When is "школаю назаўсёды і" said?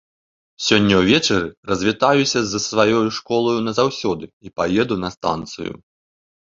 3.21-4.57